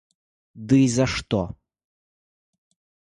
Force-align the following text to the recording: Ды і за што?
Ды 0.71 0.75
і 0.85 0.87
за 0.95 1.05
што? 1.15 1.41